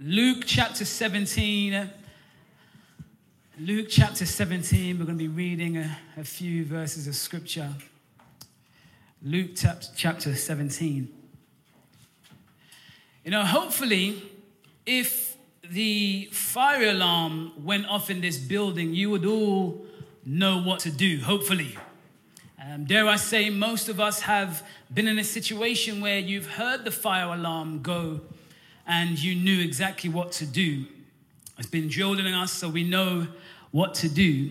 [0.00, 1.88] Luke chapter 17.
[3.60, 7.70] Luke chapter 17, we're going to be reading a, a few verses of scripture.
[9.22, 9.50] Luke
[9.94, 11.08] chapter 17.
[13.24, 14.20] You know, hopefully,
[14.84, 19.86] if the fire alarm went off in this building, you would all
[20.26, 21.78] know what to do, hopefully.
[22.60, 26.84] Um, dare I say, most of us have been in a situation where you've heard
[26.84, 28.22] the fire alarm go
[28.86, 30.84] and you knew exactly what to do.
[31.58, 33.28] It's been drilled in us, so we know
[33.70, 34.50] what to do.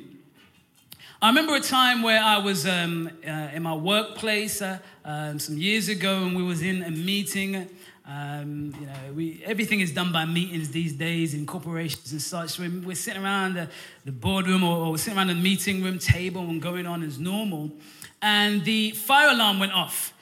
[1.22, 5.58] I remember a time where I was um, uh, in my workplace uh, um, some
[5.58, 7.70] years ago, and we was in a meeting.
[8.06, 12.60] Um, you know, we, everything is done by meetings these days in corporations and such.
[12.60, 13.70] We're, we're sitting around the,
[14.04, 17.18] the boardroom or, or, we're sitting around the meeting room table and going on as
[17.18, 17.72] normal.
[18.22, 20.13] And the fire alarm went off.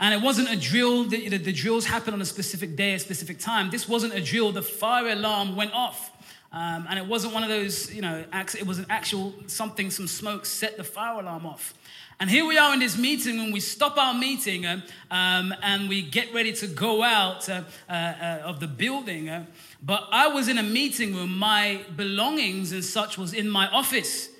[0.00, 2.98] And it wasn't a drill, the, the, the, drills happen on a specific day, a
[2.98, 3.70] specific time.
[3.70, 6.12] This wasn't a drill, the fire alarm went off.
[6.52, 10.06] Um, and it wasn't one of those, you know, it was an actual something, some
[10.06, 11.74] smoke set the fire alarm off.
[12.20, 15.88] And here we are in this meeting when we stop our meeting uh, um, and
[15.88, 19.28] we get ready to go out uh, uh, uh of the building.
[19.28, 19.46] Uh,
[19.82, 24.30] but I was in a meeting room, my belongings and such was in my office.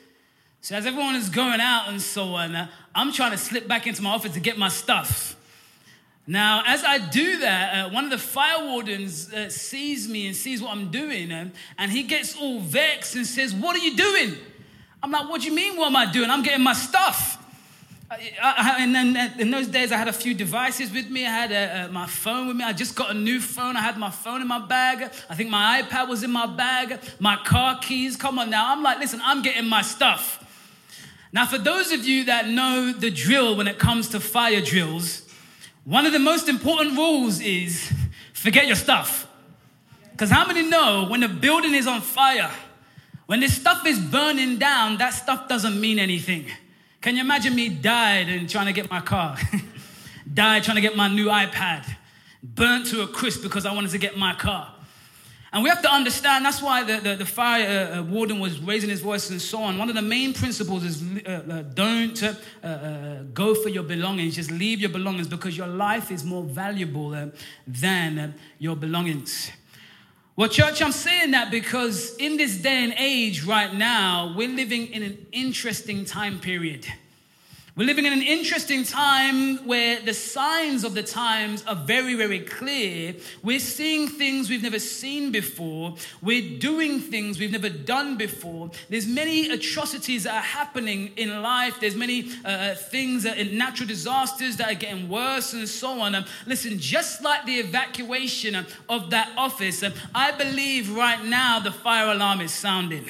[0.60, 3.86] So as everyone is going out and so on, uh, I'm trying to slip back
[3.86, 5.36] into my office to get my stuff.
[6.30, 10.36] Now, as I do that, uh, one of the fire wardens uh, sees me and
[10.36, 13.96] sees what I'm doing, um, and he gets all vexed and says, What are you
[13.96, 14.36] doing?
[15.02, 16.28] I'm like, What do you mean, what am I doing?
[16.28, 17.42] I'm getting my stuff.
[18.10, 21.24] I, I, and then uh, in those days, I had a few devices with me.
[21.24, 22.64] I had uh, uh, my phone with me.
[22.64, 23.74] I just got a new phone.
[23.74, 25.10] I had my phone in my bag.
[25.30, 27.00] I think my iPad was in my bag.
[27.20, 28.16] My car keys.
[28.16, 28.70] Come on now.
[28.70, 30.44] I'm like, listen, I'm getting my stuff.
[31.32, 35.27] Now, for those of you that know the drill when it comes to fire drills,
[35.88, 37.90] one of the most important rules is
[38.34, 39.26] forget your stuff.
[40.12, 42.50] Because how many know when the building is on fire,
[43.24, 46.44] when this stuff is burning down, that stuff doesn't mean anything.
[47.00, 49.38] Can you imagine me died and trying to get my car?
[50.34, 51.86] died trying to get my new iPad,
[52.42, 54.74] burnt to a crisp because I wanted to get my car.
[55.52, 58.60] And we have to understand that's why the, the, the fire uh, uh, warden was
[58.60, 59.78] raising his voice and so on.
[59.78, 64.36] One of the main principles is uh, uh don't uh, uh, go for your belongings,
[64.36, 67.30] just leave your belongings because your life is more valuable
[67.66, 69.50] than your belongings.
[70.36, 74.86] Well, church, I'm saying that because in this day and age right now, we're living
[74.88, 76.86] in an interesting time period.
[77.78, 82.40] We're living in an interesting time where the signs of the times are very, very
[82.40, 83.14] clear.
[83.44, 85.94] We're seeing things we've never seen before.
[86.20, 88.72] We're doing things we've never done before.
[88.88, 91.78] There's many atrocities that are happening in life.
[91.80, 96.16] There's many uh, uh things, uh, natural disasters that are getting worse and so on.
[96.16, 101.70] Um, listen, just like the evacuation of that office, um, I believe right now the
[101.70, 103.04] fire alarm is sounding.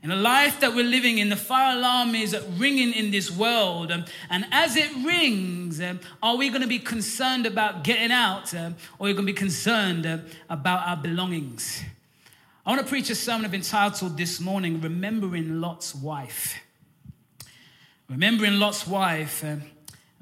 [0.00, 3.90] In the life that we're living in, the fire alarm is ringing in this world.
[3.90, 8.54] Um, and as it rings, um, are we going to be concerned about getting out
[8.54, 10.06] um, or are we going to be concerned
[10.48, 11.82] about our belongings?
[12.64, 16.60] I want to preach a sermon I've entitled this morning, Remembering Lot's Wife.
[18.08, 19.44] Remembering Lot's wife,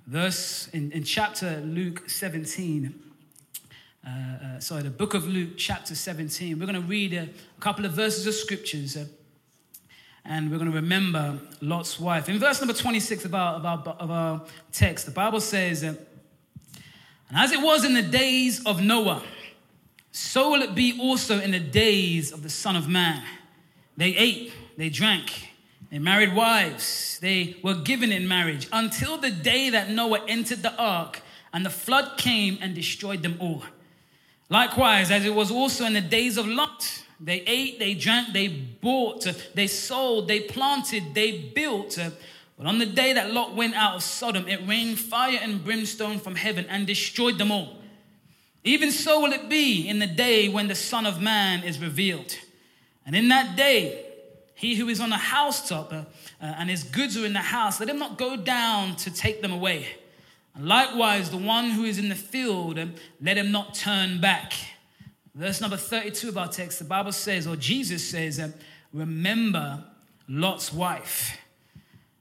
[0.06, 2.98] verse in, in chapter Luke 17.
[4.06, 6.58] Uh, uh, sorry, the book of Luke, chapter 17.
[6.58, 7.28] We're going to read a
[7.60, 8.96] couple of verses of scriptures.
[8.96, 9.04] Uh,
[10.28, 12.28] and we're going to remember Lot's wife.
[12.28, 14.42] In verse number 26 of our, of our, of our
[14.72, 15.98] text, the Bible says, that,
[17.28, 19.22] And as it was in the days of Noah,
[20.10, 23.22] so will it be also in the days of the Son of Man.
[23.96, 25.50] They ate, they drank,
[25.90, 30.74] they married wives, they were given in marriage until the day that Noah entered the
[30.76, 31.22] ark
[31.52, 33.62] and the flood came and destroyed them all.
[34.48, 38.48] Likewise, as it was also in the days of Lot, they ate, they drank, they
[38.48, 41.98] bought, they sold, they planted, they built.
[42.58, 46.18] But on the day that Lot went out of Sodom, it rained fire and brimstone
[46.18, 47.78] from heaven and destroyed them all.
[48.64, 52.36] Even so will it be in the day when the Son of Man is revealed.
[53.06, 54.04] And in that day,
[54.54, 56.04] he who is on the housetop uh,
[56.40, 59.52] and his goods are in the house, let him not go down to take them
[59.52, 59.86] away.
[60.54, 62.78] And likewise, the one who is in the field,
[63.20, 64.54] let him not turn back.
[65.36, 68.40] Verse number 32 of our text, the Bible says, or Jesus says,
[68.90, 69.84] remember
[70.26, 71.36] Lot's wife.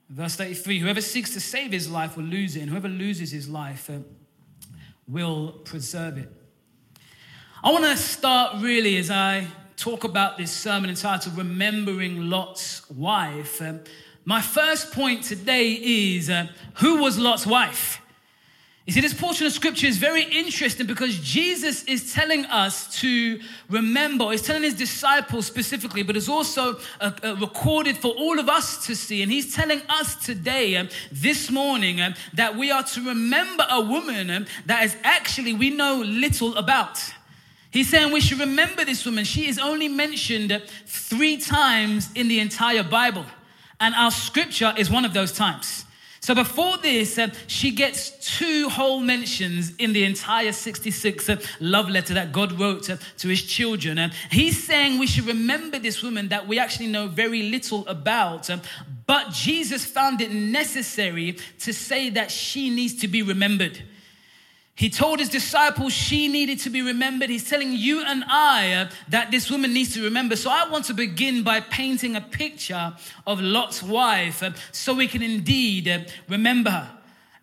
[0.10, 3.48] Verse 33 Whoever seeks to save his life will lose it, and whoever loses his
[3.48, 4.00] life uh,
[5.08, 6.30] will preserve it.
[7.64, 9.48] I want to start really as I
[9.78, 13.62] talk about this sermon entitled Remembering Lot's Wife.
[13.62, 13.76] Uh,
[14.26, 18.02] my first point today is uh, who was Lot's wife?
[18.86, 23.40] You see, this portion of scripture is very interesting because Jesus is telling us to
[23.68, 28.48] remember, he's telling his disciples specifically, but it's also uh, uh, recorded for all of
[28.48, 29.24] us to see.
[29.24, 33.82] And he's telling us today, um, this morning, um, that we are to remember a
[33.82, 37.00] woman um, that is actually we know little about.
[37.72, 39.26] He's saying we should remember this woman.
[39.26, 43.26] She is only mentioned three times in the entire Bible.
[43.80, 45.85] And our scripture is one of those times.
[46.25, 51.88] So before this, uh, she gets two whole mentions in the entire 66 uh, love
[51.88, 54.00] letter that God wrote uh, to his children.
[54.00, 58.50] And he's saying we should remember this woman that we actually know very little about.
[58.50, 58.57] Uh,
[59.06, 63.83] but Jesus found it necessary to say that she needs to be remembered.
[64.75, 67.30] He told his disciples she needed to be remembered.
[67.30, 70.36] He's telling you and I uh, that this woman needs to remember.
[70.36, 72.94] So I want to begin by painting a picture
[73.25, 76.95] of Lot's wife uh, so we can indeed uh, remember her.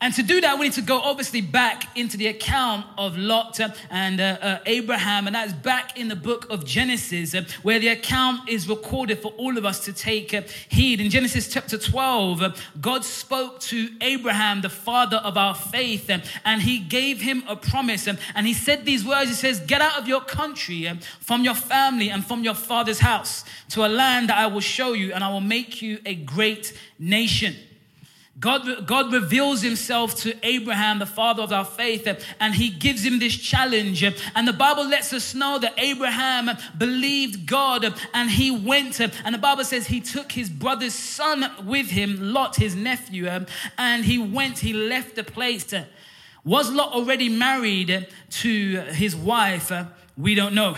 [0.03, 3.61] And to do that, we need to go obviously back into the account of Lot
[3.89, 7.87] and uh, uh, Abraham, and that's back in the book of Genesis, uh, where the
[7.87, 11.01] account is recorded for all of us to take uh, heed.
[11.01, 12.51] In Genesis chapter 12, uh,
[12.81, 17.55] God spoke to Abraham, the father of our faith, uh, and he gave him a
[17.55, 18.09] promise.
[18.09, 20.91] and he said these words He says, Get out of your country,
[21.21, 24.95] from your family, and from your father's house to a land that I will show
[24.95, 27.55] you, and I will make you a great nation.
[28.43, 32.09] God, God reveals himself to Abraham, the father of our faith,
[32.41, 34.03] and he gives him this challenge.
[34.35, 38.99] And the Bible lets us know that Abraham believed God and he went.
[39.01, 43.31] And the Bible says he took his brother's son with him, Lot, his nephew,
[43.79, 45.73] and he went, he left the place.
[46.45, 49.71] Was Lot already married to his wife?
[50.17, 50.75] We don't know.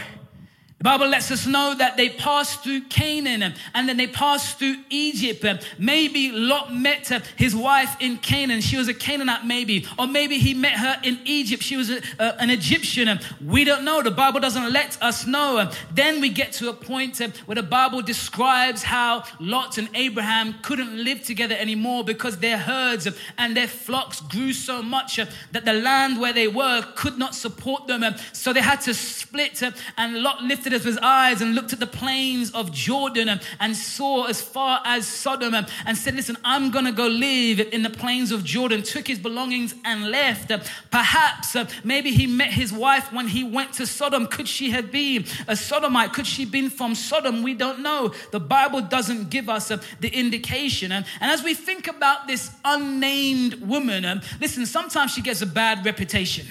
[0.84, 5.46] Bible lets us know that they passed through Canaan and then they passed through Egypt.
[5.78, 8.60] Maybe Lot met his wife in Canaan.
[8.60, 9.86] She was a Canaanite, maybe.
[9.98, 11.62] Or maybe he met her in Egypt.
[11.62, 13.18] She was a, a, an Egyptian.
[13.42, 14.02] We don't know.
[14.02, 15.70] The Bible doesn't let us know.
[15.94, 21.02] Then we get to a point where the Bible describes how Lot and Abraham couldn't
[21.02, 23.08] live together anymore because their herds
[23.38, 27.86] and their flocks grew so much that the land where they were could not support
[27.86, 28.04] them.
[28.34, 29.62] So they had to split
[29.96, 33.76] and Lot lifted lifted up his eyes and looked at the plains of Jordan and
[33.76, 37.90] saw as far as Sodom and said, Listen, I'm going to go live in the
[37.90, 38.82] plains of Jordan.
[38.82, 40.50] Took his belongings and left.
[40.90, 44.26] Perhaps uh, maybe he met his wife when he went to Sodom.
[44.26, 46.12] Could she have been a Sodomite?
[46.12, 47.42] Could she have been from Sodom?
[47.42, 48.12] We don't know.
[48.32, 50.90] The Bible doesn't give us uh, the indication.
[50.92, 56.46] And as we think about this unnamed woman, listen, sometimes she gets a bad reputation.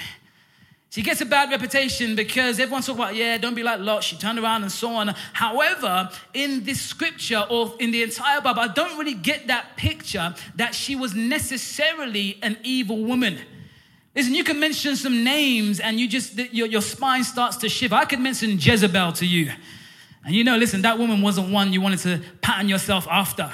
[0.93, 4.03] She gets a bad reputation because everyone's talking about, yeah, don't be like Lot.
[4.03, 5.07] She turned around and so on.
[5.33, 10.35] However, in this scripture or in the entire Bible, I don't really get that picture
[10.53, 13.39] that she was necessarily an evil woman.
[14.15, 17.95] Listen, you can mention some names and you just, your, your spine starts to shiver.
[17.95, 19.51] I could mention Jezebel to you.
[20.23, 23.51] And you know, listen, that woman wasn't one you wanted to pattern yourself after.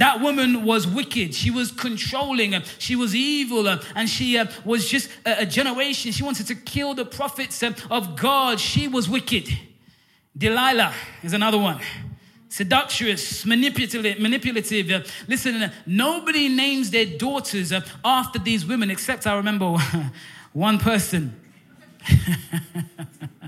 [0.00, 1.34] That woman was wicked.
[1.34, 2.54] She was controlling.
[2.78, 3.68] She was evil.
[3.68, 6.10] And she uh, was just a generation.
[6.12, 8.58] She wanted to kill the prophets uh, of God.
[8.58, 9.50] She was wicked.
[10.36, 11.80] Delilah is another one.
[12.48, 14.18] Seductress, manipulative.
[14.18, 15.12] manipulative.
[15.28, 19.76] Listen, nobody names their daughters uh, after these women except I remember
[20.54, 21.38] one person.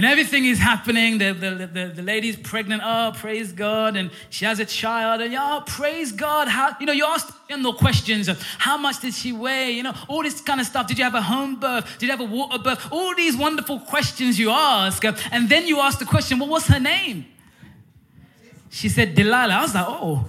[0.00, 1.18] And everything is happening.
[1.18, 2.80] The, the, the, the, lady's pregnant.
[2.82, 3.96] Oh, praise God.
[3.96, 5.20] And she has a child.
[5.20, 6.48] And oh, praise God.
[6.48, 9.72] How, you know, you ask no questions of how much did she weigh?
[9.72, 10.86] You know, all this kind of stuff.
[10.86, 11.98] Did you have a home birth?
[11.98, 12.90] Did you have a water birth?
[12.90, 15.04] All these wonderful questions you ask.
[15.04, 17.26] And then you ask the question, well, what's her name?
[18.70, 19.52] She said, Delilah.
[19.52, 20.24] I was like, oh.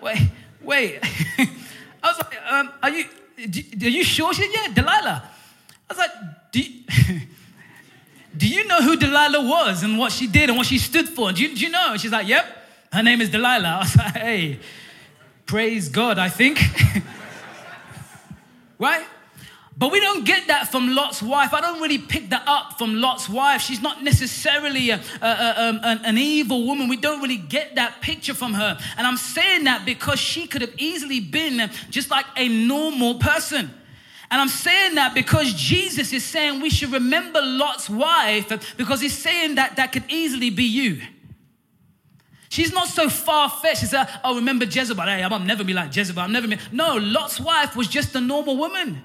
[0.00, 0.30] Wait,
[0.62, 1.00] wait.
[2.02, 3.04] I was like, um, are you,
[3.38, 4.32] are you sure?
[4.32, 5.30] She said, yeah, Delilah.
[5.90, 6.10] I was like,
[6.50, 6.84] do you,
[8.36, 11.32] do you know who Delilah was and what she did and what she stood for?
[11.32, 11.92] Do you, do you know?
[11.92, 12.44] And she's like, Yep,
[12.92, 13.68] her name is Delilah.
[13.68, 14.60] I was like, Hey,
[15.46, 16.60] praise God, I think.
[18.78, 19.06] right?
[19.76, 21.52] But we don't get that from Lot's wife.
[21.52, 23.60] I don't really pick that up from Lot's wife.
[23.60, 26.88] She's not necessarily a, a, a, um, an, an evil woman.
[26.88, 28.78] We don't really get that picture from her.
[28.96, 33.72] And I'm saying that because she could have easily been just like a normal person.
[34.34, 39.16] And I'm saying that because Jesus is saying we should remember Lot's wife because he's
[39.16, 41.00] saying that that could easily be you.
[42.48, 43.82] She's not so far fetched.
[43.82, 45.04] She said, Oh, remember Jezebel.
[45.04, 46.20] Hey, I'll never be like Jezebel.
[46.20, 46.58] I'll never be.
[46.72, 49.04] No, Lot's wife was just a normal woman.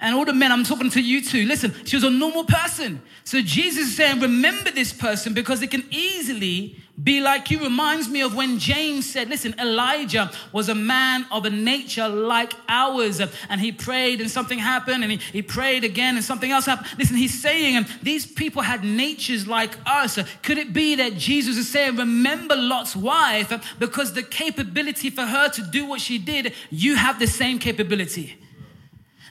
[0.00, 1.44] And all the men, I'm talking to you too.
[1.44, 3.02] Listen, she was a normal person.
[3.24, 8.08] So Jesus is saying, Remember this person because it can easily be like you reminds
[8.08, 13.20] me of when James said, Listen, Elijah was a man of a nature like ours.
[13.48, 16.88] And he prayed and something happened, and he, he prayed again and something else happened.
[16.96, 20.18] Listen, he's saying, and these people had natures like us.
[20.42, 25.48] Could it be that Jesus is saying, Remember Lot's wife, because the capability for her
[25.48, 28.36] to do what she did, you have the same capability.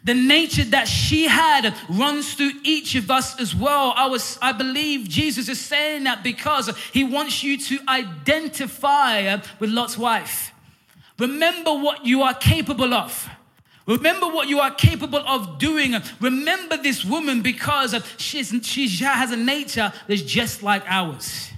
[0.04, 3.94] The nature that she had runs through each of us as well.
[3.96, 9.70] I was, I believe Jesus is saying that because he wants you to identify with
[9.70, 10.52] Lot's wife.
[11.18, 13.30] Remember what you are capable of.
[13.86, 15.96] Remember what you are capable of doing.
[16.20, 21.50] Remember this woman because she's, she has a nature that's just like ours.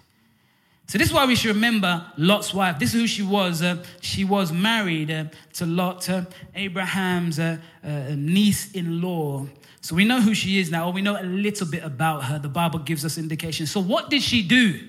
[0.88, 2.78] So this is why we should remember Lot's wife.
[2.78, 3.64] This is who she was.
[3.64, 9.48] Uh, she was married uh, to Lot, uh, Abraham's uh, uh, niece-in-law.
[9.82, 12.38] So we know who she is now, or we know a little bit about her.
[12.38, 13.66] The Bible gives us indication.
[13.66, 14.80] So what did she do?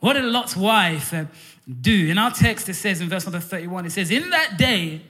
[0.00, 1.26] What did Lot's wife uh,
[1.80, 2.08] do?
[2.08, 5.00] In our text, it says in verse number 31, it says, In that day,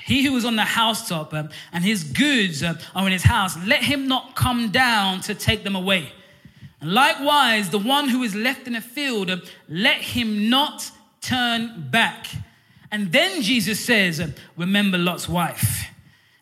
[0.00, 4.06] he who was on the housetop and his goods are in his house, let him
[4.06, 6.12] not come down to take them away.
[6.80, 9.30] And likewise, the one who is left in a field,
[9.68, 12.26] let him not turn back.
[12.90, 15.88] And then Jesus says, Remember Lot's wife.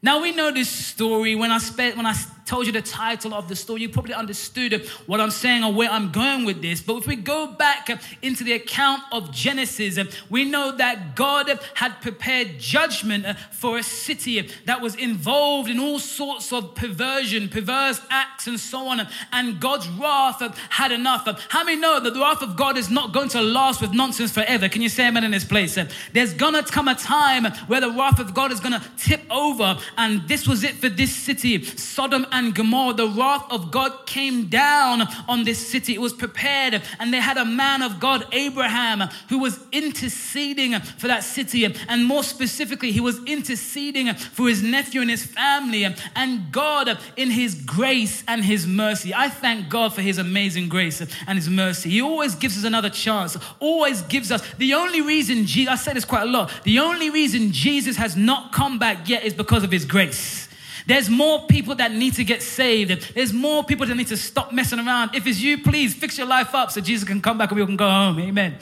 [0.02, 1.34] Now we know this story.
[1.34, 2.14] When I spent, when I
[2.46, 5.90] told you the title of the story, you probably understood what I'm saying or where
[5.90, 6.80] I'm going with this.
[6.80, 7.90] But if we go back
[8.22, 9.98] into the account of Genesis,
[10.30, 15.98] we know that God had prepared judgment for a city that was involved in all
[15.98, 19.06] sorts of perversion, perverse acts, and so on.
[19.32, 21.26] And God's wrath had enough.
[21.48, 24.30] How many know that the wrath of God is not going to last with nonsense
[24.30, 24.68] forever?
[24.68, 25.76] Can you say amen in this place?
[26.12, 30.26] There's gonna come a time where the wrath of God is gonna tip over, and
[30.28, 35.02] this was it for this city, Sodom and Gomorrah, the wrath of God came down
[35.26, 35.94] on this city.
[35.94, 41.08] It was prepared, and they had a man of God, Abraham, who was interceding for
[41.08, 41.64] that city.
[41.88, 45.86] And more specifically, he was interceding for his nephew and his family.
[46.14, 51.00] And God, in his grace and his mercy, I thank God for his amazing grace
[51.00, 51.88] and his mercy.
[51.88, 54.46] He always gives us another chance, always gives us.
[54.58, 58.14] The only reason, Jesus, I say this quite a lot, the only reason Jesus has
[58.14, 60.45] not come back yet is because of his grace.
[60.86, 63.14] There's more people that need to get saved.
[63.14, 65.14] There's more people that need to stop messing around.
[65.14, 67.66] If it's you, please fix your life up so Jesus can come back and we
[67.66, 68.20] can go home.
[68.20, 68.58] Amen.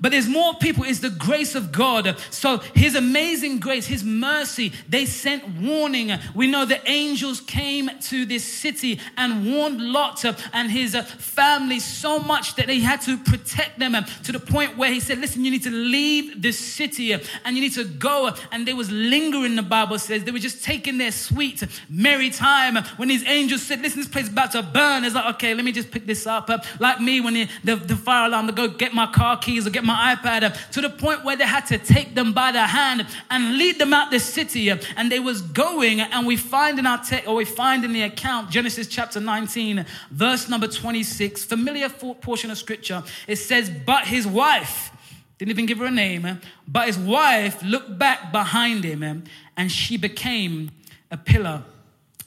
[0.00, 0.84] But there's more people.
[0.84, 2.16] It's the grace of God.
[2.30, 6.10] So his amazing grace, his mercy, they sent warning.
[6.34, 12.18] We know the angels came to this city and warned Lot and his family so
[12.18, 15.50] much that they had to protect them to the point where he said, listen, you
[15.50, 18.30] need to leave this city and you need to go.
[18.52, 20.24] And they was lingering, the Bible says.
[20.24, 22.76] They were just taking their sweet, merry time.
[22.96, 25.04] When these angels said, listen, this place is about to burn.
[25.04, 26.50] It's like, okay, let me just pick this up.
[26.78, 29.70] Like me when the, the, the fire alarm to go get my car keys or
[29.70, 32.64] get my my iPad to the point where they had to take them by the
[32.64, 34.70] hand and lead them out the city.
[34.70, 38.02] And they was going, and we find in our text, or we find in the
[38.02, 43.02] account, Genesis chapter 19, verse number 26, familiar portion of scripture.
[43.26, 44.92] It says, But his wife,
[45.38, 49.24] didn't even give her a name, but his wife looked back behind him,
[49.56, 50.70] and she became
[51.10, 51.64] a pillar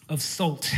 [0.10, 0.74] of salt.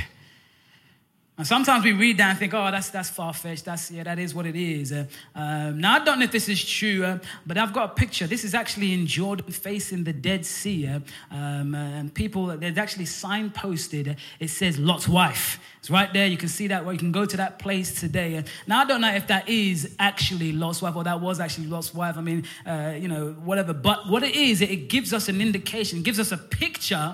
[1.37, 3.65] And sometimes we read that and think, oh, that's, that's far fetched.
[3.65, 4.93] That's, yeah, that is what it is.
[4.93, 7.93] Uh, um, now, I don't know if this is true, uh, but I've got a
[7.93, 8.25] picture.
[8.25, 10.87] This is actually in Jordan facing the Dead Sea.
[10.87, 10.99] Uh,
[11.31, 15.59] um, and people, there's actually signposted, it says Lot's wife.
[15.79, 16.25] It's right there.
[16.25, 18.41] You can see that where you can go to that place today.
[18.65, 21.93] now, I don't know if that is actually Lot's wife or that was actually Lot's
[21.93, 22.17] wife.
[22.17, 23.73] I mean, uh, you know, whatever.
[23.73, 27.13] But what it is, it gives us an indication, gives us a picture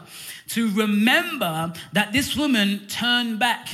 [0.49, 3.67] to remember that this woman turned back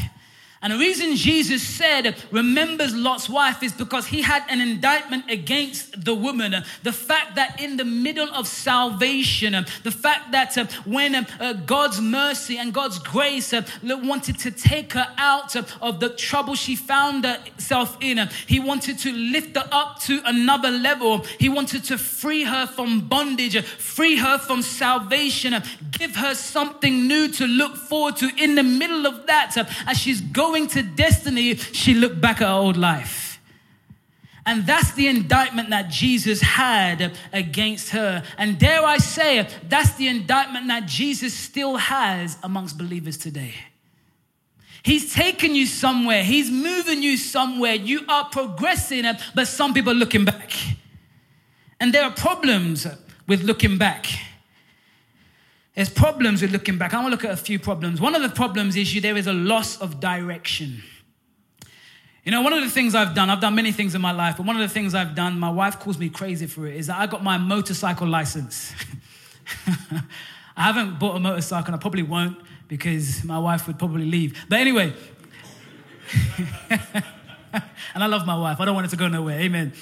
[0.61, 6.03] and the reason Jesus said, remembers Lot's wife, is because he had an indictment against
[6.03, 6.63] the woman.
[6.81, 12.01] The fact that in the middle of salvation, the fact that uh, when uh, God's
[12.01, 17.25] mercy and God's grace uh, wanted to take her out of the trouble she found
[17.25, 21.19] herself in, he wanted to lift her up to another level.
[21.39, 25.53] He wanted to free her from bondage, free her from salvation,
[25.91, 29.55] give her something new to look forward to in the middle of that
[29.87, 33.39] as she's going going to destiny, she looked back at her old life.
[34.47, 38.23] And that's the indictment that Jesus had against her.
[38.37, 43.53] And dare I say, that's the indictment that Jesus still has amongst believers today.
[44.83, 47.73] He's taken you somewhere, He's moving you somewhere.
[47.73, 49.03] You are progressing,
[49.35, 50.53] but some people are looking back.
[51.81, 52.87] And there are problems
[53.27, 54.07] with looking back.
[55.77, 56.95] There's problems with looking back.
[56.95, 58.01] I want to look at a few problems.
[58.01, 60.81] One of the problems is you, there is a loss of direction.
[62.23, 64.37] You know, one of the things I've done, I've done many things in my life,
[64.37, 66.87] but one of the things I've done, my wife calls me crazy for it, is
[66.87, 68.73] that I got my motorcycle license.
[70.57, 74.45] I haven't bought a motorcycle, and I probably won't because my wife would probably leave.
[74.49, 74.95] But anyway,
[76.71, 78.59] and I love my wife.
[78.59, 79.39] I don't want it to go nowhere.
[79.41, 79.73] Amen.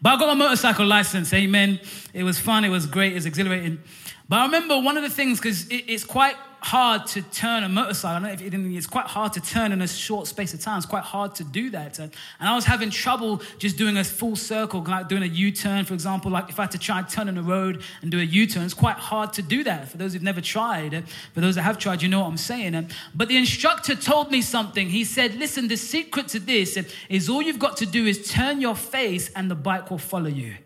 [0.00, 1.32] But I got my motorcycle license.
[1.32, 1.80] Amen.
[2.14, 2.64] It was fun.
[2.64, 3.12] It was great.
[3.12, 3.80] It was exhilarating.
[4.28, 7.68] But I remember one of the things, because it, it's quite hard to turn a
[7.68, 8.10] motorcycle.
[8.10, 10.60] I don't know if it, it's quite hard to turn in a short space of
[10.60, 10.78] time.
[10.78, 11.98] It's quite hard to do that.
[11.98, 15.94] And I was having trouble just doing a full circle, like doing a U-turn, for
[15.94, 16.30] example.
[16.30, 18.64] Like if I had to try and turn in the road and do a U-turn,
[18.64, 19.88] it's quite hard to do that.
[19.88, 22.90] For those who've never tried, for those that have tried, you know what I'm saying.
[23.14, 24.90] But the instructor told me something.
[24.90, 28.60] He said, "Listen, the secret to this is all you've got to do is turn
[28.60, 30.56] your face, and the bike will follow you."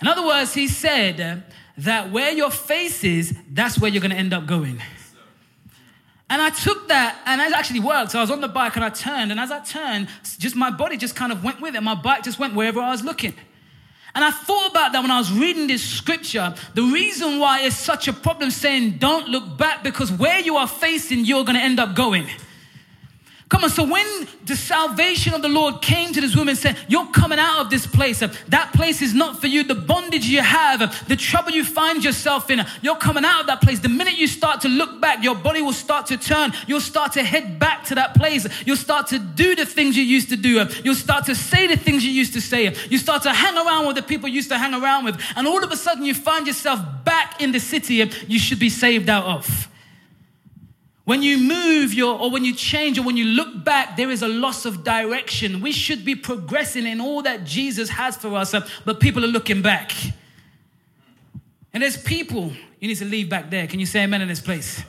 [0.00, 1.44] In other words, he said
[1.78, 4.80] that where your face is, that's where you're going to end up going.
[6.28, 8.12] And I took that, and it actually worked.
[8.12, 10.70] So I was on the bike and I turned, and as I turned, just my
[10.70, 11.82] body just kind of went with it.
[11.82, 13.34] My bike just went wherever I was looking.
[14.14, 16.54] And I thought about that when I was reading this scripture.
[16.74, 20.66] The reason why it's such a problem saying don't look back because where you are
[20.66, 22.26] facing, you're going to end up going.
[23.48, 26.76] Come on, so when the salvation of the Lord came to this woman and said,
[26.88, 29.62] You're coming out of this place, that place is not for you.
[29.62, 33.60] The bondage you have, the trouble you find yourself in, you're coming out of that
[33.60, 33.78] place.
[33.78, 36.54] The minute you start to look back, your body will start to turn.
[36.66, 38.48] You'll start to head back to that place.
[38.66, 40.66] You'll start to do the things you used to do.
[40.82, 42.74] You'll start to say the things you used to say.
[42.90, 45.20] You start to hang around with the people you used to hang around with.
[45.36, 48.70] And all of a sudden, you find yourself back in the city you should be
[48.70, 49.68] saved out of.
[51.06, 54.22] When you move your, or when you change, or when you look back, there is
[54.22, 55.60] a loss of direction.
[55.60, 59.28] We should be progressing in all that Jesus has for us, uh, but people are
[59.28, 59.92] looking back.
[61.72, 63.68] And there's people, you need to leave back there.
[63.68, 64.82] Can you say amen in this place?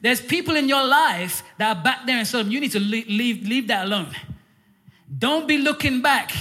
[0.00, 3.06] There's people in your life that are back there, and so you need to leave,
[3.06, 4.16] leave, leave that alone.
[5.18, 6.32] Don't be looking back.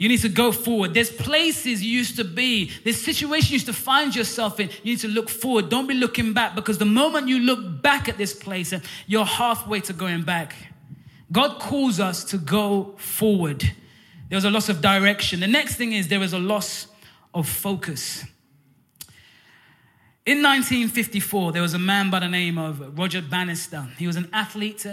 [0.00, 0.94] You need to go forward.
[0.94, 4.70] There's places you used to be, there's situations you used to find yourself in.
[4.82, 5.68] You need to look forward.
[5.68, 8.72] Don't be looking back because the moment you look back at this place,
[9.06, 10.54] you're halfway to going back.
[11.30, 13.60] God calls us to go forward.
[14.30, 15.40] There was a loss of direction.
[15.40, 16.86] The next thing is there was a loss
[17.34, 18.24] of focus.
[20.24, 23.86] In 1954, there was a man by the name of Roger Bannister.
[23.98, 24.86] He was an athlete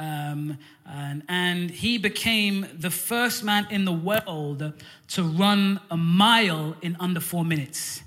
[0.00, 4.72] um, and, and, he became the first man in the world
[5.08, 8.02] to run a mile in under four minutes.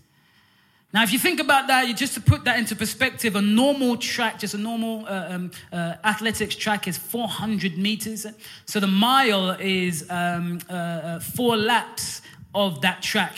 [0.92, 3.98] Now, if you think about that, you just to put that into perspective, a normal
[3.98, 8.26] track, just a normal uh, um, uh, athletics track, is 400 meters.
[8.66, 12.22] So the mile is um, uh, uh, four laps
[12.56, 13.38] of that track.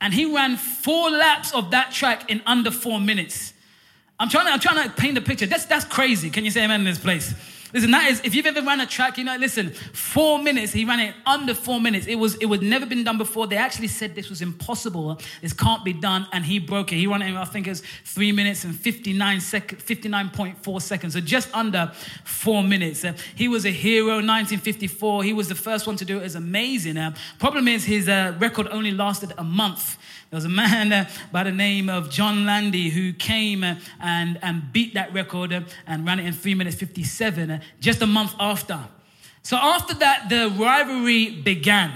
[0.00, 3.52] And he ran four laps of that track in under four minutes.
[4.18, 5.46] I'm trying to, I'm trying to paint the picture.
[5.46, 6.30] That's, that's crazy.
[6.30, 7.34] Can you say amen in this place?
[7.72, 10.84] Listen, that is, if you've ever run a track, you know, listen, four minutes, he
[10.84, 12.06] ran it under four minutes.
[12.06, 13.46] It was, it was never been done before.
[13.46, 15.18] They actually said this was impossible.
[15.40, 16.26] This can't be done.
[16.32, 16.96] And he broke it.
[16.96, 21.14] He ran it, I think it was three minutes and 59 sec- 59.4 seconds.
[21.14, 21.92] So just under
[22.24, 23.04] four minutes.
[23.34, 25.24] He was a hero, 1954.
[25.24, 26.24] He was the first one to do it.
[26.24, 26.98] It's amazing.
[26.98, 29.96] Uh, problem is his uh, record only lasted a month.
[30.32, 34.38] There was a man uh, by the name of John Landy who came uh, and,
[34.40, 38.06] and beat that record uh, and ran it in 3 minutes 57 uh, just a
[38.06, 38.80] month after.
[39.42, 41.92] So after that, the rivalry began.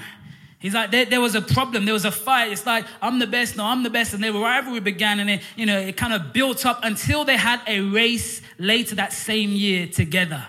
[0.59, 2.53] He's like, there, there, was a problem, there was a fight.
[2.53, 4.13] It's like, I'm the best, no, I'm the best.
[4.13, 7.39] And the rivalry began and it, you know, it kind of built up until they
[7.39, 10.47] had a race later that same year together.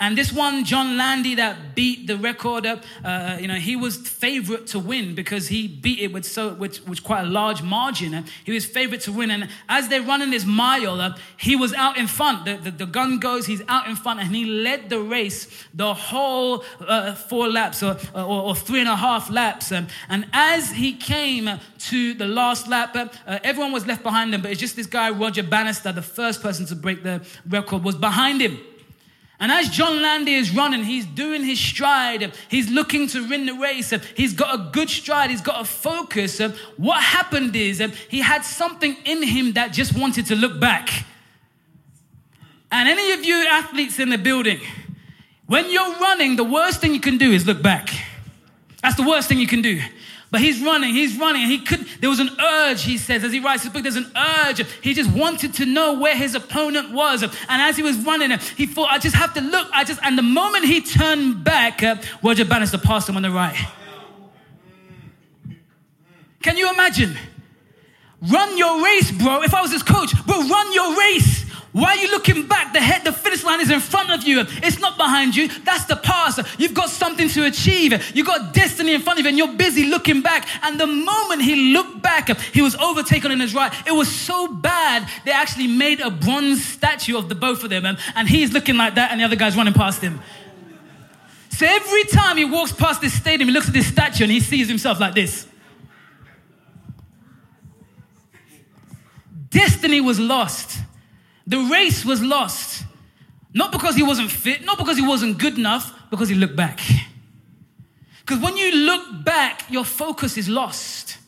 [0.00, 3.98] And this one, John Landy, that beat the record up, uh, you know, he was
[3.98, 8.14] favorite to win because he beat it with so with, with quite a large margin.
[8.14, 9.30] And he was favorite to win.
[9.30, 12.46] And as they're running this mile up, he was out in front.
[12.46, 15.92] The, the, the gun goes, he's out in front, and he led the race the
[15.92, 19.70] whole uh, four laps or, or, or, three and a half laps.
[19.70, 24.40] Um, and as he came to the last lap, uh, everyone was left behind him,
[24.40, 27.96] but it's just this guy, Roger Bannister, the first person to break the record, was
[27.96, 28.58] behind him.
[29.40, 32.32] And as John Landy is running, he's doing his stride.
[32.48, 33.90] He's looking to win the race.
[34.14, 35.30] He's got a good stride.
[35.30, 36.40] He's got a focus.
[36.76, 41.06] What happened is he had something in him that just wanted to look back.
[42.70, 44.60] And any of you athletes in the building,
[45.46, 47.90] when you're running, the worst thing you can do is look back.
[48.82, 49.80] That's the worst thing you can do.
[50.30, 53.32] But he's running, he's running, and he could, there was an urge, he says, as
[53.32, 54.64] he writes his book, there's an urge.
[54.80, 57.24] He just wanted to know where his opponent was.
[57.24, 59.68] And as he was running, he thought, I just have to look.
[59.72, 63.30] I just, and the moment he turned back, uh, Roger Bannister passed him on the
[63.30, 63.56] right.
[66.42, 67.16] Can you imagine?
[68.30, 69.42] Run your race, bro.
[69.42, 71.39] If I was his coach, bro, run your race.
[71.72, 72.72] Why are you looking back?
[72.72, 74.40] The head, the finish line is in front of you.
[74.40, 75.46] It's not behind you.
[75.48, 76.40] That's the past.
[76.58, 77.92] You've got something to achieve.
[78.14, 80.48] You've got destiny in front of you, and you're busy looking back.
[80.62, 83.72] And the moment he looked back, he was overtaken in his right.
[83.86, 87.86] It was so bad, they actually made a bronze statue of the both of them.
[88.16, 90.20] And he's looking like that, and the other guy's running past him.
[91.50, 94.40] So every time he walks past this stadium, he looks at this statue and he
[94.40, 95.46] sees himself like this.
[99.50, 100.78] Destiny was lost.
[101.50, 102.84] The race was lost.
[103.52, 106.78] Not because he wasn't fit, not because he wasn't good enough, because he looked back.
[108.20, 111.18] Because when you look back, your focus is lost.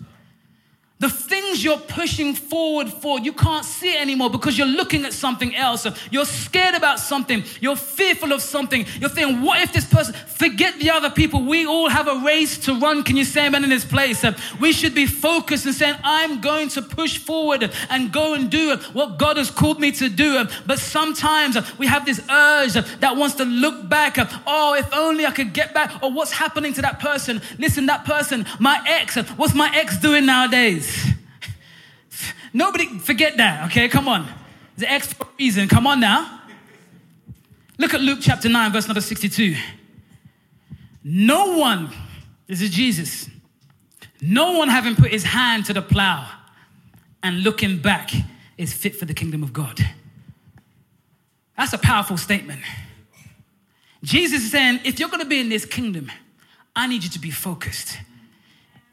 [1.02, 5.12] The things you're pushing forward for, you can't see it anymore because you're looking at
[5.12, 5.84] something else.
[6.12, 7.42] You're scared about something.
[7.60, 8.86] You're fearful of something.
[9.00, 11.42] You're thinking, what if this person, forget the other people.
[11.42, 13.02] We all have a race to run.
[13.02, 14.24] Can you say amen in this place?
[14.60, 18.76] We should be focused and saying, I'm going to push forward and go and do
[18.92, 20.44] what God has called me to do.
[20.66, 24.18] But sometimes we have this urge that wants to look back.
[24.46, 26.00] Oh, if only I could get back.
[26.00, 27.42] Or what's happening to that person?
[27.58, 30.91] Listen, that person, my ex, what's my ex doing nowadays?
[32.52, 33.88] Nobody forget that, okay?
[33.88, 34.28] Come on.
[34.76, 35.68] The X reason.
[35.68, 36.40] Come on now.
[37.78, 39.56] Look at Luke chapter 9, verse number 62.
[41.04, 41.90] No one,
[42.46, 43.28] this is Jesus,
[44.20, 46.28] no one having put his hand to the plow
[47.22, 48.12] and looking back
[48.56, 49.80] is fit for the kingdom of God.
[51.56, 52.60] That's a powerful statement.
[54.02, 56.10] Jesus is saying, if you're going to be in this kingdom,
[56.74, 57.98] I need you to be focused.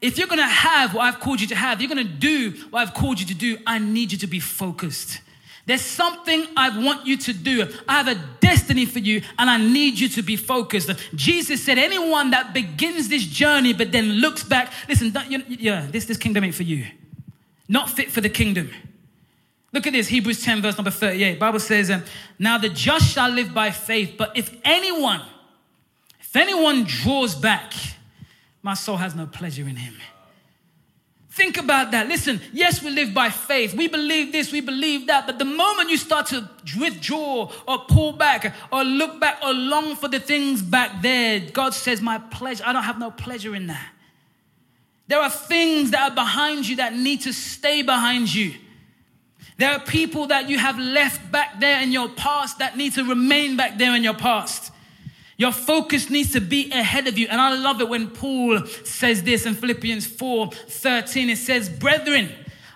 [0.00, 2.94] If you're gonna have what I've called you to have, you're gonna do what I've
[2.94, 5.20] called you to do, I need you to be focused.
[5.66, 7.68] There's something I want you to do.
[7.86, 10.90] I have a destiny for you, and I need you to be focused.
[11.14, 15.14] Jesus said, Anyone that begins this journey but then looks back, listen,
[15.48, 16.86] yeah, this, this kingdom ain't for you.
[17.68, 18.70] Not fit for the kingdom.
[19.72, 21.38] Look at this, Hebrews 10, verse number 38.
[21.38, 22.02] Bible says, um,
[22.38, 25.22] Now the just shall live by faith, but if anyone,
[26.20, 27.74] if anyone draws back,
[28.62, 29.94] my soul has no pleasure in him.
[31.30, 32.08] Think about that.
[32.08, 33.72] Listen, yes, we live by faith.
[33.72, 35.26] We believe this, we believe that.
[35.26, 39.94] But the moment you start to withdraw or pull back or look back or long
[39.94, 43.68] for the things back there, God says, My pleasure, I don't have no pleasure in
[43.68, 43.92] that.
[45.06, 48.54] There are things that are behind you that need to stay behind you.
[49.56, 53.04] There are people that you have left back there in your past that need to
[53.04, 54.72] remain back there in your past.
[55.40, 57.26] Your focus needs to be ahead of you.
[57.26, 61.30] And I love it when Paul says this in Philippians 4 13.
[61.30, 62.28] It says, Brethren,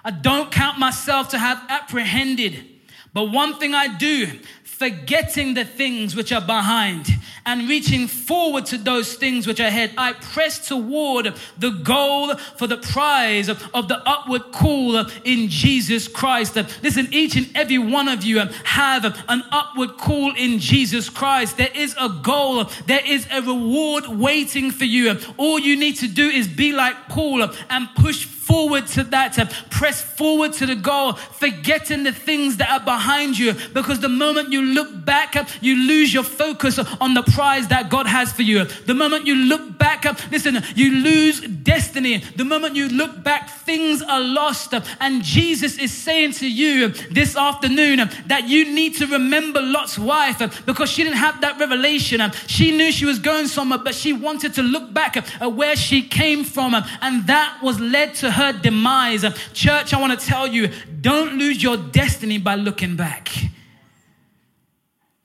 [0.02, 2.64] I don't count myself to have apprehended,
[3.12, 4.40] but one thing I do,
[4.74, 7.08] forgetting the things which are behind
[7.46, 9.92] and reaching forward to those things which are ahead.
[9.96, 16.56] I press toward the goal for the prize of the upward call in Jesus Christ.
[16.82, 21.56] Listen, each and every one of you have an upward call in Jesus Christ.
[21.56, 25.18] There is a goal, there is a reward waiting for you.
[25.36, 29.46] All you need to do is be like Paul and push forward to that, to
[29.70, 33.54] press forward to the goal, forgetting the things that are behind you.
[33.72, 38.06] Because the moment you look back, you lose your focus on the prize that God
[38.06, 38.64] has for you.
[38.64, 42.18] The moment you look back, listen, you lose destiny.
[42.36, 44.74] The moment you look back, things are lost.
[45.00, 50.38] And Jesus is saying to you this afternoon that you need to remember Lot's wife
[50.66, 52.20] because she didn't have that revelation.
[52.46, 56.02] She knew she was going somewhere, but she wanted to look back at where she
[56.02, 56.74] came from.
[56.74, 59.24] And that was led to her demise.
[59.52, 60.70] Church, I want to tell you
[61.00, 63.30] don't lose your destiny by looking back.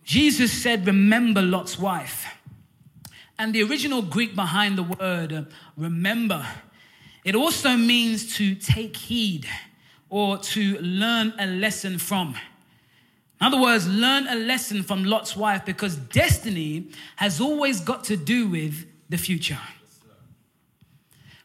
[0.04, 2.26] Jesus said, Remember Lot's wife.
[3.38, 5.43] And the original Greek behind the word uh,
[5.78, 6.45] remember,
[7.24, 9.48] it also means to take heed
[10.10, 12.36] or to learn a lesson from.
[13.39, 18.17] In other words, learn a lesson from Lot's wife because destiny has always got to
[18.17, 19.60] do with the future.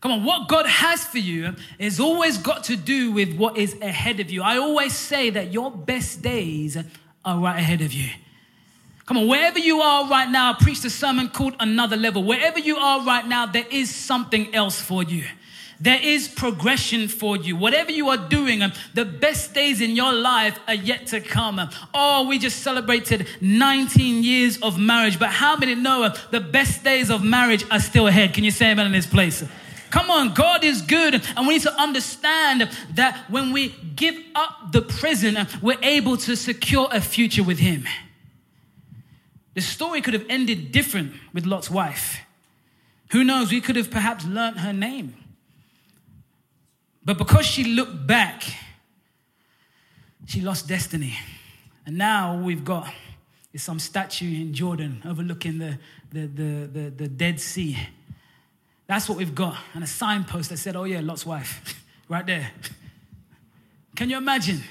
[0.04, 3.74] Come on, what God has for you is always got to do with what is
[3.80, 4.42] ahead of you.
[4.42, 6.76] I always say that your best days
[7.24, 8.10] are right ahead of you.
[9.06, 12.22] Come on, wherever you are right now, I preached a sermon called Another Level.
[12.22, 15.24] Wherever you are right now, there is something else for you.
[15.80, 17.56] There is progression for you.
[17.56, 18.60] Whatever you are doing,
[18.92, 21.70] the best days in your life are yet to come.
[21.94, 27.10] Oh, we just celebrated 19 years of marriage, but how many know the best days
[27.10, 28.34] of marriage are still ahead?
[28.34, 29.42] Can you say amen in this place?
[29.94, 31.22] Come on, God is good.
[31.36, 36.34] And we need to understand that when we give up the prison, we're able to
[36.34, 37.84] secure a future with Him.
[39.54, 42.18] The story could have ended different with Lot's wife.
[43.12, 43.52] Who knows?
[43.52, 45.14] We could have perhaps learnt her name.
[47.04, 48.42] But because she looked back,
[50.26, 51.16] she lost destiny.
[51.86, 52.92] And now we've got
[53.52, 55.78] is some statue in Jordan overlooking the,
[56.10, 57.78] the, the, the, the Dead Sea.
[58.86, 59.56] That's what we've got.
[59.74, 62.50] And a signpost that said, oh, yeah, Lot's wife, right there.
[63.96, 64.62] Can you imagine?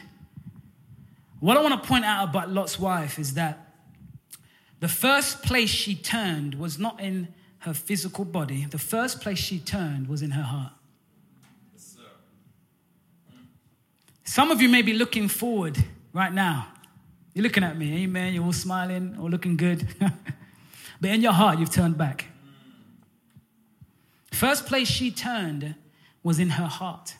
[1.39, 3.75] What I want to point out about Lot's wife is that
[4.79, 9.59] the first place she turned was not in her physical body, the first place she
[9.59, 10.73] turned was in her heart.
[13.31, 13.45] Mm.
[14.25, 15.77] Some of you may be looking forward
[16.11, 16.67] right now
[17.33, 18.33] you're looking at me, amen.
[18.33, 19.87] You're all smiling, all looking good.
[21.01, 22.27] but in your heart, you've turned back.
[24.33, 25.75] First place she turned
[26.23, 27.15] was in her heart.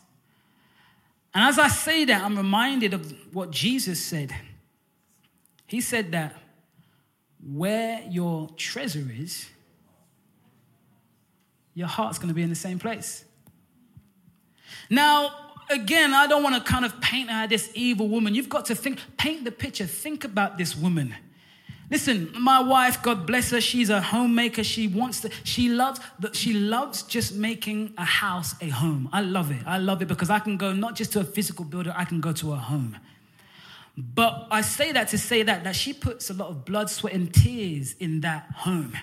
[1.32, 4.34] And as I say that, I'm reminded of what Jesus said.
[5.66, 6.34] He said that
[7.40, 9.48] where your treasure is,
[11.74, 13.24] your heart's going to be in the same place.
[14.90, 15.30] Now,
[15.70, 18.34] again, I don't want to kind of paint her this evil woman.
[18.34, 19.86] You've got to think, paint the picture.
[19.86, 21.14] Think about this woman.
[21.94, 24.64] Listen, my wife, God bless her, she's a homemaker.
[24.64, 29.08] She wants to, she loves, that she loves just making a house a home.
[29.12, 29.64] I love it.
[29.64, 32.20] I love it because I can go not just to a physical building, I can
[32.20, 32.96] go to a home.
[33.96, 37.12] But I say that to say that, that she puts a lot of blood, sweat,
[37.12, 38.94] and tears in that home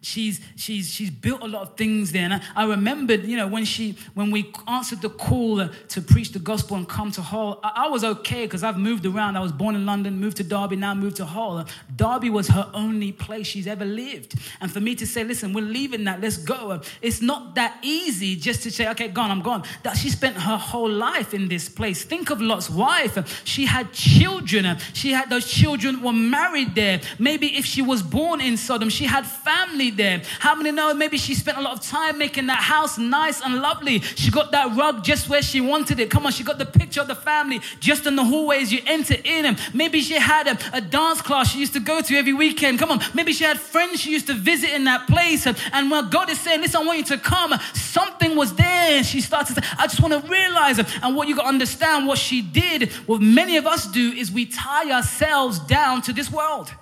[0.00, 2.22] she's she's she's built a lot of things there.
[2.22, 6.32] And I, I remembered, you know, when she when we answered the call to preach
[6.32, 9.36] the gospel and come to Hull, I, I was okay because I've moved around.
[9.36, 11.64] I was born in London, moved to Derby, now moved to Hull.
[11.94, 14.34] Derby was her only place she's ever lived.
[14.60, 16.80] And for me to say, listen, we're leaving that, let's go.
[17.02, 19.64] It's not that easy just to say, okay, gone, I'm gone.
[19.82, 22.04] That she spent her whole life in this place.
[22.04, 23.42] Think of Lot's wife.
[23.44, 24.78] She had children.
[24.92, 27.00] She had those children were married there.
[27.18, 30.22] Maybe if she was born in Sodom, she had family there.
[30.38, 33.56] How many know maybe she spent a lot of time making that house nice and
[33.56, 34.00] lovely?
[34.00, 36.10] She got that rug just where she wanted it.
[36.10, 39.16] Come on, she got the picture of the family just in the hallways you enter
[39.24, 39.56] in.
[39.72, 42.78] Maybe she had a, a dance class she used to go to every weekend.
[42.78, 45.46] Come on, maybe she had friends she used to visit in that place.
[45.46, 48.98] And when God is saying, Listen, I want you to come, something was there.
[48.98, 50.78] And she starts to say, I just want to realize.
[50.78, 54.30] And what you got to understand, what she did, what many of us do, is
[54.30, 56.72] we tie ourselves down to this world.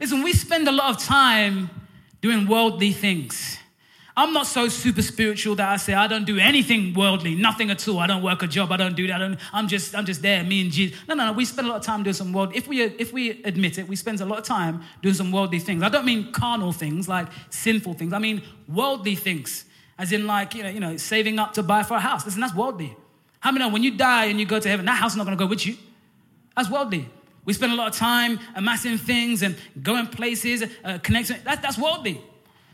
[0.00, 1.70] Listen, we spend a lot of time
[2.20, 3.58] doing worldly things.
[4.16, 7.86] I'm not so super spiritual that I say I don't do anything worldly, nothing at
[7.88, 7.98] all.
[7.98, 8.70] I don't work a job.
[8.70, 9.20] I don't do that.
[9.20, 10.96] I am just I'm just there, me and Jesus.
[11.08, 11.32] No, no, no.
[11.32, 12.52] We spend a lot of time doing some world.
[12.54, 15.58] If we if we admit it, we spend a lot of time doing some worldly
[15.58, 15.82] things.
[15.82, 18.12] I don't mean carnal things like sinful things.
[18.12, 19.64] I mean worldly things,
[19.98, 22.24] as in like you know you know saving up to buy for a house.
[22.24, 22.96] Listen, that's worldly.
[23.40, 25.24] How many know when you die and you go to heaven, that house is not
[25.24, 25.76] going to go with you?
[26.56, 27.08] That's worldly.
[27.44, 31.36] We spend a lot of time amassing things and going places, uh, connecting.
[31.44, 32.20] That, that's worldly.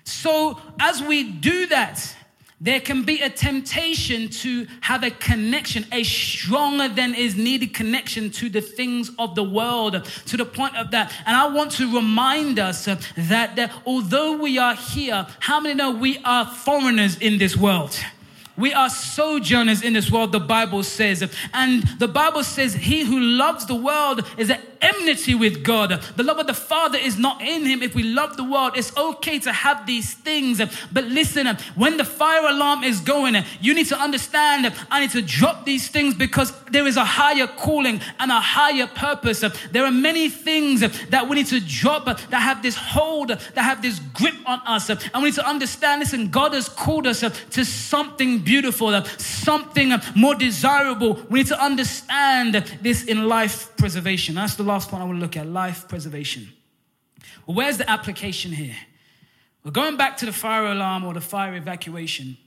[0.05, 2.17] So as we do that,
[2.63, 8.31] there can be a temptation to have a connection, a stronger than is needed connection
[8.33, 11.11] to the things of the world, to the point of that.
[11.25, 15.91] And I want to remind us that, that although we are here, how many know
[15.93, 17.99] we are foreigners in this world?
[18.61, 21.29] We are sojourners in this world, the Bible says.
[21.55, 25.91] And the Bible says, He who loves the world is at enmity with God.
[26.17, 27.83] The love of the Father is not in him.
[27.83, 30.61] If we love the world, it's okay to have these things.
[30.93, 35.23] But listen, when the fire alarm is going, you need to understand I need to
[35.23, 39.45] drop these things because there is a higher calling and a higher purpose.
[39.71, 43.83] There are many things that we need to drop that have this hold, that have
[43.83, 44.91] this grip on us.
[44.91, 50.35] And we need to understand, listen, God has called us to something beautiful, something more
[50.35, 51.21] desirable.
[51.29, 54.35] We need to understand this in life preservation.
[54.35, 56.49] That's the last point I want to look at life preservation.
[57.47, 58.77] Well, where's the application here?
[59.65, 62.39] We're going back to the fire alarm or the fire evacuation.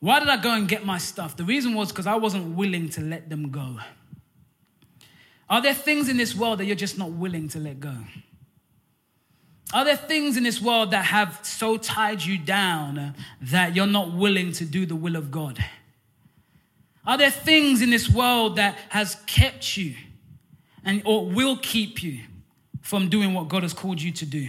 [0.00, 1.36] Why did I go and get my stuff?
[1.36, 3.78] The reason was because I wasn't willing to let them go.
[5.48, 7.96] Are there things in this world that you're just not willing to let go?
[9.72, 14.12] Are there things in this world that have so tied you down that you're not
[14.12, 15.64] willing to do the will of God?
[17.04, 19.94] Are there things in this world that has kept you
[20.86, 22.20] and or will keep you
[22.80, 24.48] from doing what God has called you to do.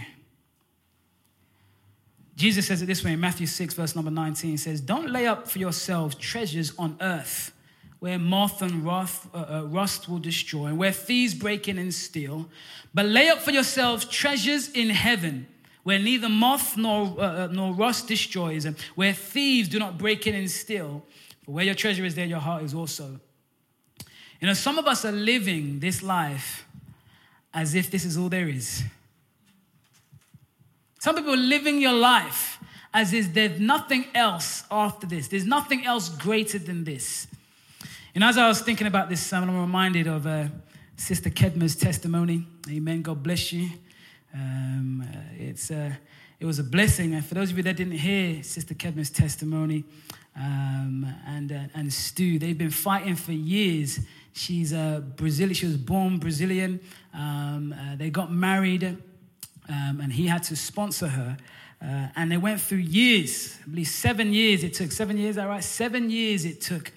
[2.36, 5.26] Jesus says it this way in Matthew 6, verse number 19 he says, Don't lay
[5.26, 7.52] up for yourselves treasures on earth
[8.00, 11.92] where moth and rust, uh, uh, rust will destroy, and where thieves break in and
[11.92, 12.48] steal,
[12.94, 15.48] but lay up for yourselves treasures in heaven
[15.82, 20.28] where neither moth nor, uh, uh nor rust destroys, and where thieves do not break
[20.28, 21.04] in and steal.
[21.44, 23.20] For where your treasure is, there your heart is also.
[24.40, 26.66] You know, some of us are living this life
[27.54, 28.84] as if this is all there is.
[31.00, 32.60] Some people are living your life
[32.94, 37.28] as if there's nothing else after this, there's nothing else greater than this.
[38.16, 40.46] And as I was thinking about this sermon, I'm reminded of uh,
[40.96, 42.48] Sister Kedma's testimony.
[42.68, 43.04] Amen.
[43.04, 43.70] God bless you.
[44.34, 45.92] Um, uh, it's, uh,
[46.40, 47.14] it was a blessing.
[47.14, 49.84] And for those of you that didn't hear Sister Kedma's testimony
[50.36, 54.00] um, and, uh, and Stu, they've been fighting for years.
[54.38, 55.56] She's a Brazilian.
[55.56, 56.80] She was born Brazilian.
[57.14, 61.38] Um, uh, they got married, um, and he had to sponsor her.
[61.82, 64.92] Uh, and they went through years, I believe seven years it took.
[64.92, 65.64] Seven years, all right?
[65.64, 66.92] Seven years it took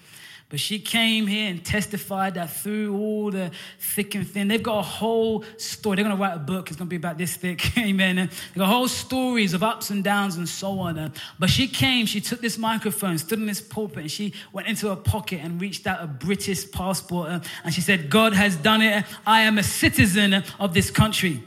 [0.51, 4.79] but she came here and testified that through all the thick and thin, they've got
[4.79, 5.95] a whole story.
[5.95, 6.67] They're going to write a book.
[6.67, 7.77] It's going to be about this thick.
[7.77, 8.17] Amen.
[8.17, 11.13] They've got whole stories of ups and downs and so on.
[11.39, 14.89] But she came, she took this microphone, stood in this pulpit, and she went into
[14.89, 17.29] her pocket and reached out a British passport.
[17.29, 19.05] Uh, and she said, God has done it.
[19.25, 21.41] I am a citizen of this country.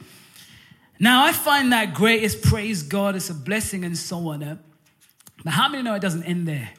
[0.99, 2.23] Now, I find that great.
[2.23, 3.17] It's praise God.
[3.17, 4.59] It's a blessing and so on.
[5.45, 6.71] But how many know it doesn't end there?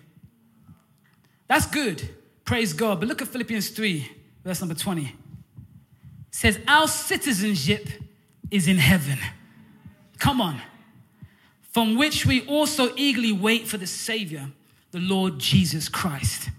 [1.47, 2.07] That's good.
[2.43, 2.99] Praise God.
[2.99, 4.11] But look at Philippians 3,
[4.43, 5.03] verse number 20.
[5.03, 5.11] It
[6.31, 7.87] says, Our citizenship
[8.51, 9.17] is in heaven.
[10.19, 10.61] Come on.
[11.71, 14.49] From which we also eagerly wait for the Savior,
[14.91, 16.49] the Lord Jesus Christ.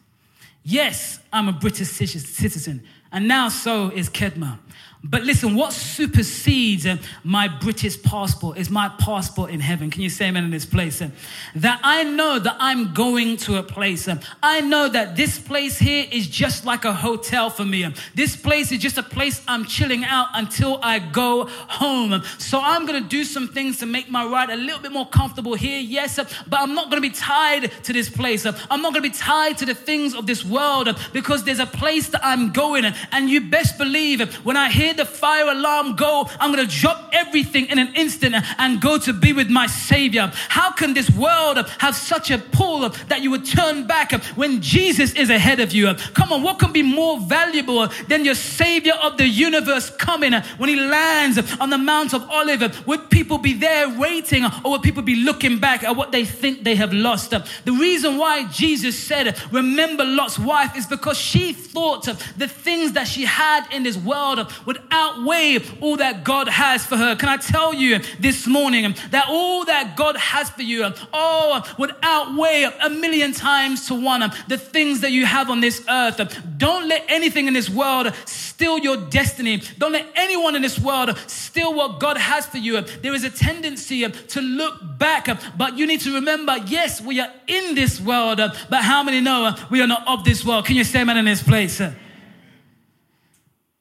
[0.62, 4.58] Yes, I'm a British citizen, and now so is Kedma.
[5.04, 9.90] But listen, what supersedes uh, my British passport is my passport in heaven.
[9.90, 11.00] Can you say amen in this place?
[11.00, 11.10] Uh,
[11.54, 14.08] that I know that I'm going to a place.
[14.08, 17.86] Uh, I know that this place here is just like a hotel for me.
[18.14, 22.22] This place is just a place I'm chilling out until I go home.
[22.38, 25.08] So I'm going to do some things to make my ride a little bit more
[25.08, 28.44] comfortable here, yes, but I'm not going to be tied to this place.
[28.46, 31.66] I'm not going to be tied to the things of this world because there's a
[31.66, 32.84] place that I'm going.
[33.12, 37.10] And you best believe when I hear the fire alarm go, I'm going to drop
[37.12, 40.30] everything in an instant and go to be with my Savior.
[40.48, 45.12] How can this world have such a pull that you would turn back when Jesus
[45.14, 45.94] is ahead of you?
[46.14, 50.68] Come on, what can be more valuable than your Savior of the universe coming when
[50.68, 52.86] He lands on the Mount of Olive?
[52.86, 56.64] Would people be there waiting or would people be looking back at what they think
[56.64, 57.30] they have lost?
[57.30, 62.04] The reason why Jesus said, Remember Lot's wife, is because she thought
[62.36, 66.96] the things that she had in this world would outweigh all that God has for
[66.96, 67.16] her.
[67.16, 71.94] Can I tell you this morning that all that God has for you, oh, would
[72.02, 76.38] outweigh a million times to one the things that you have on this earth.
[76.56, 79.62] Don't let anything in this world steal your destiny.
[79.78, 82.80] Don't let anyone in this world steal what God has for you.
[82.80, 87.32] There is a tendency to look back, but you need to remember yes, we are
[87.46, 90.64] in this world, but how many know we are not of this world?
[90.66, 91.80] Can you say amen in this place?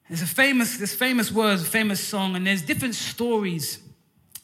[0.08, 3.80] There's a famous, this famous words, famous song, and there's different stories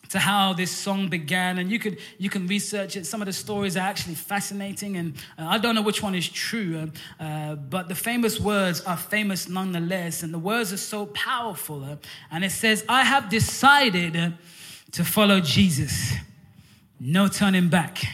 [0.09, 3.07] to how this song began, and you could you can research it.
[3.07, 6.29] Some of the stories are actually fascinating, and uh, I don't know which one is
[6.29, 11.07] true, uh, uh, but the famous words are famous nonetheless, and the words are so
[11.07, 11.83] powerful.
[11.85, 11.96] Uh,
[12.31, 14.35] and it says, "I have decided
[14.90, 16.12] to follow Jesus,
[17.01, 18.05] no turning back."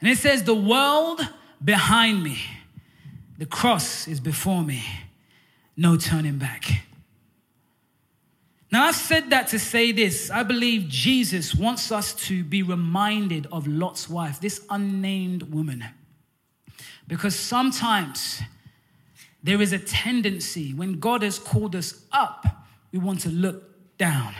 [0.00, 1.26] And it says, "The world
[1.64, 2.38] behind me,
[3.38, 4.84] the cross is before me."
[5.76, 6.84] No turning back.
[8.70, 10.30] Now, I've said that to say this.
[10.30, 15.84] I believe Jesus wants us to be reminded of Lot's wife, this unnamed woman.
[17.06, 18.42] Because sometimes
[19.44, 22.46] there is a tendency when God has called us up,
[22.90, 24.34] we want to look down.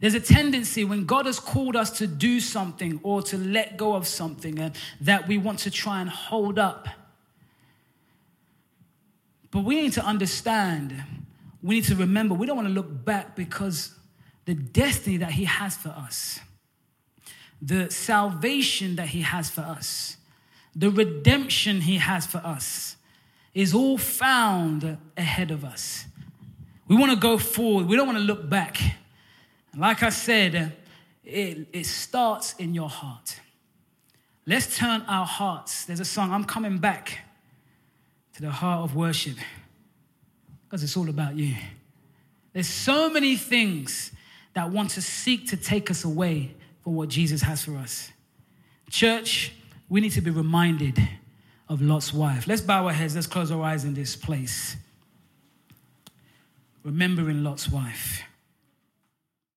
[0.00, 3.94] There's a tendency when God has called us to do something or to let go
[3.94, 6.88] of something uh, that we want to try and hold up
[9.56, 11.02] but we need to understand,
[11.62, 13.94] we need to remember, we don't want to look back because
[14.44, 16.40] the destiny that He has for us,
[17.62, 20.18] the salvation that He has for us,
[20.74, 22.96] the redemption He has for us
[23.54, 26.04] is all found ahead of us.
[26.86, 28.76] We want to go forward, we don't want to look back.
[29.74, 30.76] Like I said,
[31.24, 33.40] it, it starts in your heart.
[34.44, 35.86] Let's turn our hearts.
[35.86, 37.20] There's a song, I'm coming back
[38.36, 39.36] to the heart of worship
[40.64, 41.54] because it's all about you.
[42.52, 44.12] There's so many things
[44.52, 48.10] that want to seek to take us away from what Jesus has for us.
[48.90, 49.52] Church,
[49.88, 50.98] we need to be reminded
[51.70, 52.46] of Lot's wife.
[52.46, 54.76] Let's bow our heads, let's close our eyes in this place.
[56.84, 58.22] Remembering Lot's wife.